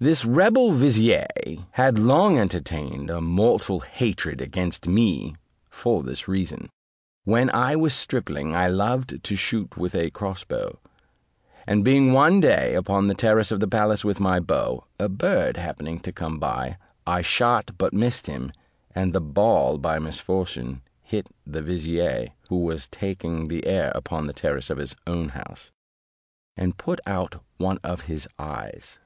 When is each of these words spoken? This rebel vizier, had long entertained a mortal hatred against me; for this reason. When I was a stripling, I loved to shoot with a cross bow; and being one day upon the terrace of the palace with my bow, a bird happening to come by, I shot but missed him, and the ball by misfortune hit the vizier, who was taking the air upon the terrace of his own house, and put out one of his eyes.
This 0.00 0.24
rebel 0.24 0.72
vizier, 0.72 1.28
had 1.70 2.00
long 2.00 2.36
entertained 2.36 3.10
a 3.10 3.20
mortal 3.20 3.78
hatred 3.78 4.40
against 4.40 4.88
me; 4.88 5.36
for 5.70 6.02
this 6.02 6.26
reason. 6.26 6.68
When 7.22 7.48
I 7.50 7.76
was 7.76 7.92
a 7.92 7.94
stripling, 7.94 8.56
I 8.56 8.66
loved 8.66 9.22
to 9.22 9.36
shoot 9.36 9.76
with 9.76 9.94
a 9.94 10.10
cross 10.10 10.42
bow; 10.42 10.80
and 11.64 11.84
being 11.84 12.12
one 12.12 12.40
day 12.40 12.74
upon 12.74 13.06
the 13.06 13.14
terrace 13.14 13.52
of 13.52 13.60
the 13.60 13.68
palace 13.68 14.04
with 14.04 14.18
my 14.18 14.40
bow, 14.40 14.84
a 14.98 15.08
bird 15.08 15.56
happening 15.58 16.00
to 16.00 16.12
come 16.12 16.40
by, 16.40 16.76
I 17.06 17.22
shot 17.22 17.70
but 17.78 17.92
missed 17.94 18.26
him, 18.26 18.50
and 18.96 19.12
the 19.12 19.20
ball 19.20 19.78
by 19.78 20.00
misfortune 20.00 20.82
hit 21.02 21.28
the 21.46 21.62
vizier, 21.62 22.30
who 22.48 22.56
was 22.56 22.88
taking 22.88 23.46
the 23.46 23.64
air 23.64 23.92
upon 23.94 24.26
the 24.26 24.32
terrace 24.32 24.70
of 24.70 24.78
his 24.78 24.96
own 25.06 25.28
house, 25.28 25.70
and 26.56 26.76
put 26.76 26.98
out 27.06 27.40
one 27.58 27.78
of 27.84 28.00
his 28.02 28.26
eyes. 28.40 28.98